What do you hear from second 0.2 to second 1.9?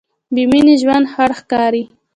بېمینې ژوند خړ ښکاري.